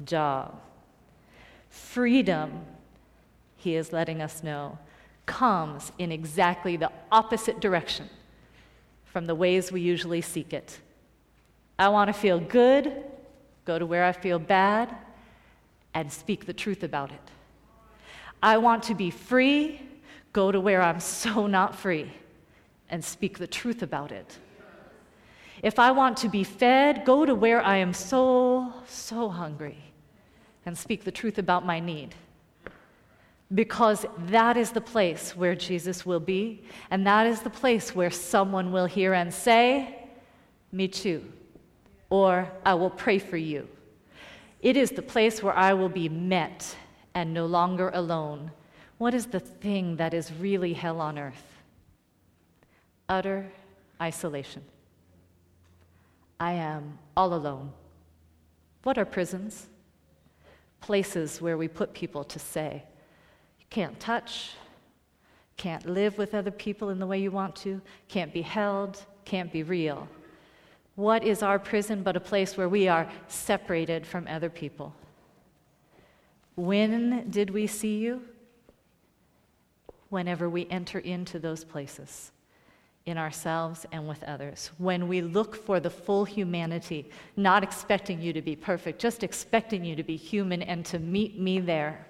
job. 0.04 0.60
Freedom, 1.70 2.66
he 3.58 3.76
is 3.76 3.94
letting 3.94 4.22
us 4.22 4.44
know, 4.44 4.80
comes 5.28 5.92
in 6.00 6.12
exactly 6.12 6.78
the 6.78 6.92
opposite 7.12 7.60
direction 7.60 8.10
from 9.06 9.28
the 9.28 9.36
ways 9.36 9.72
we 9.72 9.82
usually 9.82 10.22
seek 10.22 10.52
it. 10.52 10.80
I 11.78 11.90
want 11.90 12.08
to 12.08 12.14
feel 12.14 12.40
good, 12.40 13.04
go 13.66 13.78
to 13.78 13.86
where 13.86 14.06
I 14.06 14.12
feel 14.12 14.40
bad, 14.40 14.96
and 15.94 16.12
speak 16.12 16.46
the 16.46 16.54
truth 16.54 16.84
about 16.84 17.12
it. 17.12 17.32
I 18.42 18.58
want 18.58 18.84
to 18.84 18.96
be 18.96 19.12
free, 19.12 19.82
go 20.34 20.52
to 20.52 20.60
where 20.60 20.82
I'm 20.82 21.00
so 21.00 21.48
not 21.48 21.76
free, 21.76 22.12
and 22.90 23.04
speak 23.04 23.38
the 23.38 23.48
truth 23.48 23.82
about 23.84 24.12
it. 24.12 24.38
If 25.64 25.78
I 25.78 25.92
want 25.92 26.18
to 26.18 26.30
be 26.30 26.44
fed, 26.44 27.06
go 27.06 27.26
to 27.26 27.36
where 27.36 27.62
I 27.62 27.78
am 27.78 27.94
so, 27.94 28.74
so 28.88 29.30
hungry 29.30 29.78
and 30.66 30.78
speak 30.78 31.04
the 31.04 31.12
truth 31.12 31.38
about 31.38 31.66
my 31.66 31.80
need. 31.80 32.16
Because 33.54 34.06
that 34.28 34.58
is 34.58 34.72
the 34.72 34.82
place 34.82 35.36
where 35.36 35.56
Jesus 35.56 36.06
will 36.06 36.20
be, 36.20 36.64
and 36.90 37.06
that 37.06 37.28
is 37.28 37.42
the 37.42 37.50
place 37.50 37.94
where 37.94 38.10
someone 38.10 38.72
will 38.72 38.86
hear 38.86 39.14
and 39.14 39.34
say, 39.34 40.08
Me 40.72 40.88
too, 40.88 41.24
or 42.10 42.50
I 42.66 42.76
will 42.76 42.90
pray 42.90 43.20
for 43.20 43.38
you. 43.38 43.68
It 44.62 44.78
is 44.78 44.92
the 44.92 45.02
place 45.02 45.44
where 45.44 45.56
I 45.56 45.74
will 45.74 45.90
be 45.90 46.08
met 46.08 46.76
and 47.14 47.34
no 47.34 47.46
longer 47.46 47.92
alone. 47.94 48.52
What 49.02 49.16
is 49.16 49.26
the 49.26 49.40
thing 49.40 49.96
that 49.96 50.14
is 50.14 50.32
really 50.32 50.74
hell 50.74 51.02
on 51.02 51.18
earth? 51.18 51.44
Utter 53.10 53.52
isolation. 54.00 54.62
I 56.40 56.52
am 56.52 57.00
all 57.18 57.34
alone. 57.34 57.72
What 58.84 59.00
are 59.00 59.06
prisons? 59.06 59.66
Places 60.82 61.42
where 61.42 61.58
we 61.58 61.68
put 61.68 61.96
people 61.96 62.24
to 62.26 62.38
say, 62.38 62.84
you 63.60 63.66
can't 63.72 64.00
touch, 64.00 64.52
can't 65.58 65.88
live 65.88 66.20
with 66.20 66.36
other 66.36 66.52
people 66.52 66.90
in 66.90 67.00
the 67.00 67.08
way 67.08 67.20
you 67.20 67.32
want 67.32 67.56
to, 67.56 67.82
can't 68.08 68.32
be 68.32 68.44
held, 68.44 69.04
can't 69.26 69.52
be 69.52 69.64
real. 69.64 70.08
What 70.94 71.24
is 71.24 71.42
our 71.42 71.58
prison 71.58 72.04
but 72.04 72.16
a 72.16 72.20
place 72.20 72.56
where 72.56 72.70
we 72.70 72.88
are 72.88 73.10
separated 73.28 74.06
from 74.06 74.28
other 74.28 74.52
people? 74.52 74.94
When 76.56 77.28
did 77.32 77.50
we 77.50 77.66
see 77.66 77.98
you? 77.98 78.22
Whenever 80.12 80.50
we 80.50 80.68
enter 80.70 81.00
into 81.00 81.40
those 81.40 81.64
places 81.64 82.32
in 83.06 83.18
ourselves 83.18 83.86
and 83.92 84.08
with 84.08 84.22
others. 84.24 84.72
When 84.78 85.08
we 85.08 85.22
look 85.22 85.56
for 85.56 85.80
the 85.80 85.90
full 85.90 86.26
humanity, 86.26 87.10
not 87.36 87.64
expecting 87.64 88.22
you 88.22 88.32
to 88.34 88.42
be 88.42 88.56
perfect, 88.56 89.00
just 89.00 89.24
expecting 89.24 89.84
you 89.84 89.96
to 89.96 90.04
be 90.04 90.16
human 90.16 90.62
and 90.62 90.86
to 90.88 91.00
meet 91.00 91.40
me 91.40 91.60
there, 91.60 92.06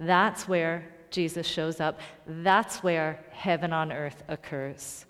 that's 0.00 0.48
where 0.48 0.88
Jesus 1.10 1.46
shows 1.46 1.80
up. 1.80 2.00
That's 2.26 2.82
where 2.82 3.22
heaven 3.30 3.72
on 3.72 3.92
earth 3.92 4.24
occurs. 4.28 5.04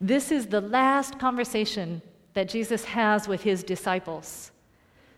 This 0.00 0.30
is 0.30 0.46
the 0.46 0.60
last 0.60 1.18
conversation 1.18 2.00
that 2.34 2.48
Jesus 2.48 2.84
has 2.84 3.26
with 3.26 3.42
his 3.42 3.64
disciples 3.64 4.52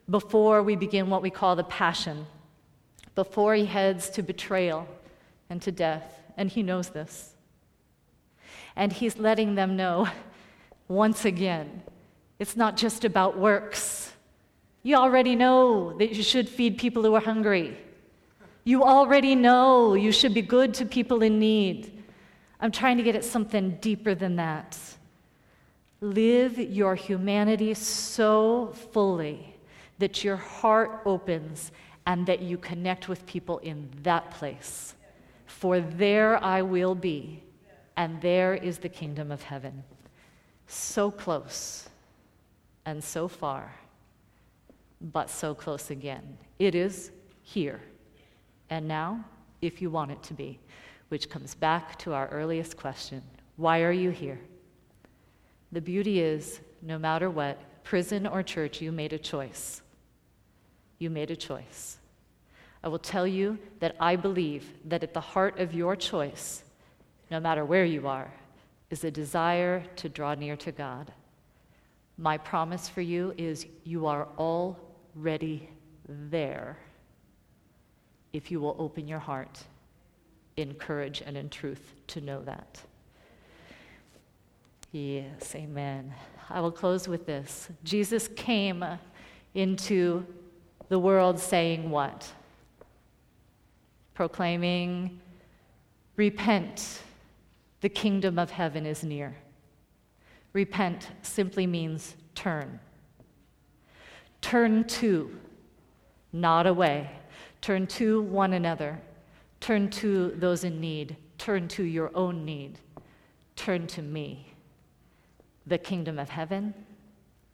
before 0.09 0.63
we 0.63 0.75
begin 0.75 1.11
what 1.11 1.21
we 1.21 1.31
call 1.31 1.55
the 1.55 1.65
passion, 1.65 2.27
before 3.15 3.55
he 3.55 3.67
heads 3.67 4.09
to 4.11 4.23
betrayal 4.23 4.89
and 5.51 5.61
to 5.63 5.73
death. 5.73 6.21
And 6.37 6.49
he 6.51 6.63
knows 6.63 6.91
this. 6.91 7.35
And 8.77 8.93
he's 8.93 9.19
letting 9.19 9.55
them 9.55 9.77
know 9.77 10.09
once 10.89 11.25
again 11.25 11.83
it's 12.39 12.57
not 12.57 12.77
just 12.77 13.05
about 13.05 13.37
works. 13.37 14.13
You 14.83 14.97
already 14.97 15.35
know 15.35 15.97
that 15.99 16.15
you 16.15 16.23
should 16.23 16.49
feed 16.49 16.79
people 16.79 17.03
who 17.03 17.15
are 17.15 17.21
hungry. 17.21 17.77
You 18.65 18.85
already 18.85 19.35
know 19.35 19.95
you 19.95 20.13
should 20.13 20.35
be 20.35 20.43
good 20.43 20.73
to 20.75 20.87
people 20.87 21.23
in 21.23 21.39
need. 21.39 22.05
I'm 22.61 22.71
trying 22.71 22.97
to 22.99 23.03
get 23.03 23.17
at 23.17 23.25
something 23.25 23.79
deeper 23.81 24.15
than 24.15 24.37
that. 24.37 24.79
Live 26.01 26.59
your 26.59 26.95
humanity 26.95 27.75
so 27.75 28.73
fully 28.93 29.57
that 29.99 30.23
your 30.23 30.37
heart 30.37 31.03
opens 31.05 31.73
and 32.07 32.25
that 32.27 32.41
you 32.41 32.57
connect 32.57 33.09
with 33.09 33.27
people 33.27 33.59
in 33.59 33.89
that 34.03 34.31
place. 34.31 34.95
For 35.49 35.81
there 35.81 36.43
I 36.43 36.63
will 36.63 36.95
be 36.95 37.43
and 37.97 38.21
there 38.23 38.55
is 38.55 38.79
the 38.79 38.89
kingdom 38.89 39.33
of 39.33 39.43
heaven. 39.43 39.83
So 40.69 41.11
close 41.11 41.89
and 42.87 43.03
so 43.03 43.27
far, 43.27 43.75
but 45.01 45.29
so 45.29 45.55
close 45.55 45.91
again. 45.91 46.39
It 46.59 46.77
is 46.77 47.11
here 47.43 47.81
and 48.71 48.87
now, 48.87 49.25
if 49.63 49.83
you 49.83 49.91
want 49.91 50.11
it 50.11 50.23
to 50.25 50.35
be, 50.35 50.59
which 51.09 51.31
comes 51.31 51.55
back 51.55 51.99
to 52.01 52.13
our 52.13 52.29
earliest 52.29 52.77
question 52.77 53.23
why 53.57 53.83
are 53.83 53.93
you 53.93 54.11
here? 54.11 54.39
The 55.73 55.81
beauty 55.81 56.21
is, 56.21 56.61
no 56.81 56.97
matter 56.97 57.29
what, 57.29 57.83
prison 57.83 58.25
or 58.25 58.41
church, 58.45 58.81
you 58.81 58.93
made 58.93 59.13
a 59.13 59.19
choice. 59.19 59.83
You 61.01 61.11
made 61.11 61.33
a 61.33 61.37
choice. 61.37 61.99
I 62.83 62.89
will 62.89 62.99
tell 62.99 63.27
you 63.27 63.59
that 63.81 63.97
I 63.99 64.17
believe 64.17 64.73
that 64.85 65.03
at 65.03 65.15
the 65.15 65.21
heart 65.21 65.59
of 65.59 65.75
your 65.75 65.97
choice 65.97 66.63
no 67.31 67.41
matter 67.41 67.65
where 67.65 67.85
you 67.85 68.09
are, 68.09 68.33
is 68.91 69.05
a 69.05 69.11
desire 69.11 69.85
to 69.97 70.09
draw 70.09 70.35
near 70.35 70.57
to 70.57 70.73
God. 70.73 71.13
My 72.17 72.39
promise 72.39 72.89
for 72.89 73.03
you 73.03 73.35
is 73.37 73.67
you 73.85 74.07
are 74.07 74.29
already 74.39 75.69
there 76.09 76.79
if 78.33 78.51
you 78.51 78.61
will 78.61 78.77
open 78.79 79.07
your 79.07 79.19
heart 79.19 79.63
in 80.57 80.75
courage 80.75 81.23
and 81.25 81.37
in 81.37 81.49
truth 81.49 81.93
to 82.09 82.21
know 82.21 82.43
that. 82.43 82.81
Yes, 84.91 85.55
amen. 85.55 86.15
I 86.49 86.61
will 86.61 86.73
close 86.73 87.07
with 87.07 87.27
this. 87.27 87.69
Jesus 87.85 88.29
came 88.29 88.85
into 89.55 90.25
the 90.89 90.99
world 90.99 91.39
saying 91.39 91.91
what? 91.91 92.33
Proclaiming, 94.19 95.21
Repent 96.17 97.03
the 97.83 97.89
kingdom 97.89 98.37
of 98.37 98.51
heaven 98.51 98.85
is 98.85 99.05
near. 99.05 99.37
Repent 100.53 101.11
simply 101.23 101.69
means 101.69 102.17
turn. 102.35 102.81
Turn 104.41 104.83
to, 104.89 105.31
not 106.33 106.67
away. 106.67 107.09
Turn 107.61 107.87
to 107.87 108.23
one 108.23 108.55
another. 108.55 109.01
Turn 109.61 109.89
to 109.91 110.33
those 110.33 110.65
in 110.65 110.81
need. 110.81 111.17
Turn 111.39 111.69
to 111.69 111.85
your 111.85 112.11
own 112.17 112.45
need. 112.45 112.81
Turn 113.55 113.87
to 113.87 114.03
me. 114.03 114.53
The 115.69 115.79
kingdom 115.79 116.19
of 116.19 116.29
heaven, 116.29 116.75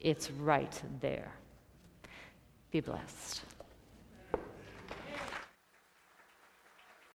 it's 0.01 0.31
right 0.31 0.83
there. 1.03 1.31
Be 2.71 2.81
blessed. 2.81 3.43